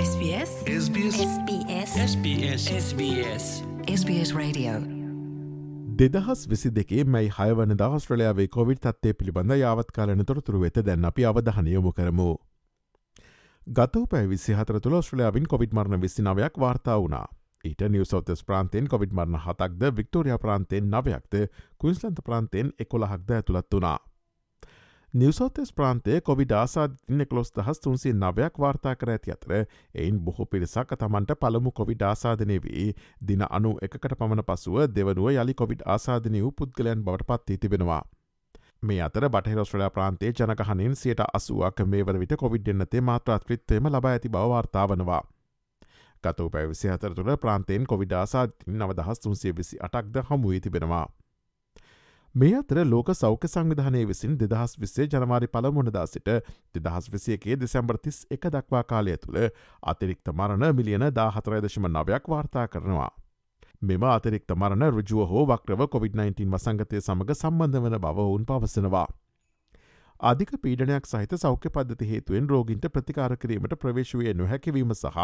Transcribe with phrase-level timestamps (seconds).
[0.00, 0.50] SBS
[0.82, 1.16] SBS
[2.02, 3.46] SBS SBS
[3.94, 4.72] SBS Radio
[5.98, 11.92] දෙදහස් විසි දෙකේ මැයි හයවන දහස්ට්‍රලයාාවේ කොවිඩ් තත්වය පිළිබඳ යාවත්කාලන තොරතුරු වෙත දැන් අපි අවධහනයොමු
[11.92, 12.28] කරමු.
[13.66, 17.26] ගතව පැ විසි හතර තුළ ස්ට්‍රලයාාවින් කොවිඩ් මරණ විසිනාවයක් වාර්තා වුණා.
[17.64, 21.34] ඊට නිවසෝතස් ප්‍රාන්තයෙන් කොවිඩ් මරණ හතක්ද වික්ටෝරිය ප්‍රාන්තයෙන් නවයක්ද
[21.78, 23.98] කුයින්ස්ලන්ත ප්‍රාන්තයෙන් එකොළහක්ද ඇතුළත් වනා.
[25.14, 30.92] නිවසෝතස් ප්‍රාන්තය කොවිඩ ආසාධන කොස් දහස් තුන්සේ නවයක් වාර්තා කර ඇති අතර එයින් බොහෝ පිරිසක්
[30.94, 32.84] තමන්ට පළමු කොවිඩ ආසාධනය වී
[33.22, 38.02] දින අනු එකට පමණ පසුව දෙවනුව යළි කොවිඩ් ආසාධනය වූ පුද්ගලයන් බවට පත්ති තිබෙනවා.
[38.82, 44.30] මේ අතර බටහිරස්ට්‍රලයා ප්‍රාන්තේ ජනකහනින් සියට අසුවක් මේ වන විට කොවිඩ් එන්නතේ මාත්‍රාත්‍රිත්වයම ලබා ඇති
[44.30, 45.22] බවවාර්තා වනවා.
[46.24, 51.06] ගතව පැවිසි අතර තුළ ප්‍රාන්තයෙන් කොවිඩ ආසාධින් නවදහස් තුන්සේ විසි අටක්ද හමුවේ තිබෙනවා.
[52.34, 56.28] මේ අතර ලෝක සෞඛ්‍ය සංවිධානය විසින් දෙදහස් විස්සේ ජනවාරි පළමුණදා සිට
[56.74, 59.38] දෙදහස් විසියකේ දෙසැම්බර්තිස් එක දක්වා කාලය තුළ
[59.84, 63.10] අතිරික්ත මරණ මිලියන දා හතරයදශම නවයක් වාර්තා කරනවා.
[63.82, 69.08] මෙම අතිරික්ත මරණ රුජුව හෝ වක්‍රව COොVID-19 වසංගතය සමඟ සම්බන්ධ වන බව ඔවුන් පවසනවා.
[70.20, 75.18] අධික පීඩනයක් සහිත සෞඛ්‍ය පද්ධති හේතුවෙන් රෝගින්ට ප්‍රතිකාර කිරීමට ප්‍රවේශවය නොහැකිවීම සහ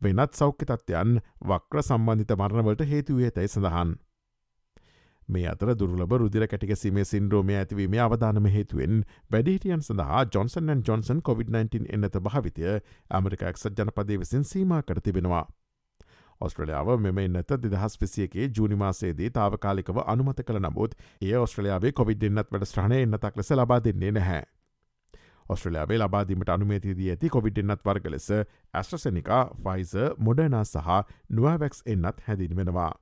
[0.00, 3.94] වෙනත් සෞඛ්‍ය තත්ත්වයන් වක්‍ර සම්බන්ධිත මරණවලට හේතුවේ තැයි සඳහන්.
[5.28, 12.20] මේ අතර දුරලබ රුදිර කැටිකසීමේ සින්ද්‍රෝමය ඇතිවීම අවධානම හේතුවෙන් වැඩිහිටියන් සඳහා ජොන්සන් ජොන්සන් COොVID-19 එන්නත
[12.20, 12.68] භාවිතය
[13.10, 15.44] ඇමරිකා එක්සත් ජනපදේ විසින් සීම කර තිබෙනවා.
[16.40, 22.66] ඔස්ට්‍රලියාව මෙම එන්නත දෙදහස් විසියගේ ජූනිමාසේදී තාවකාලිකව අනුමත කළ නමුත් ඒ ඔස්ට්‍රලියාවේ කොවිඩ් එන්නත් වැඩ
[22.66, 24.42] ස්්‍රහණය එන්නතක් ලෙස ලබා දෙන්නේ නැහැ.
[25.48, 30.98] ඔස්ට්‍රලයාාවේ ලබාදීමට අනුමේතිදී ඇති කොවිඩ් එන්නත් වර්ග ලෙස ඇස්ට්‍රසනිකා ෆයිස මොඩනා සහ
[31.30, 32.92] නුවවැක්ස් එන්නත් හැදින්වෙනවා.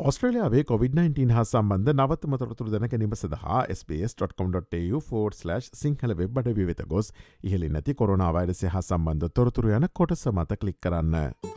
[0.00, 7.12] ඔස්ට්‍රලයාාවේ COොVID-19 හා සම්බන්ධ නවත්තම තොරතුර දැනැනීම සඳහා SBS.com.tu4/ සිංහල වෙබ් අඩ වෙත ගොස්
[7.44, 11.49] ඉහලි නැති කොරුණාවයිඩ සහ සම්බන්ධ තොරතුර යන කොට සමත කලික් කරන්න.